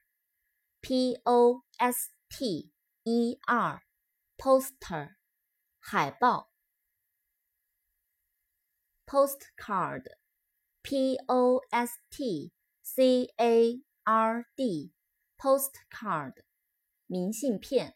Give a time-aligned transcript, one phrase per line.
[0.81, 2.73] p o s t
[3.05, 3.83] e r,
[4.37, 5.17] poster,
[5.79, 6.51] 海报。
[9.07, 10.05] postcard,
[10.83, 12.53] p o s t
[12.92, 16.44] C A R D，postcard，
[17.06, 17.96] 明信片。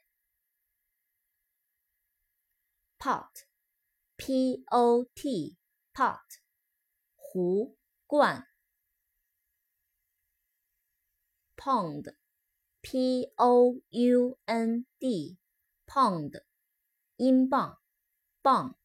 [3.00, 6.20] pot，P O T，pot，
[7.16, 7.76] 壶
[8.06, 8.46] 罐。
[11.58, 16.44] pound，P O U N D，pound，
[17.16, 17.82] 英镑，
[18.44, 18.78] 磅。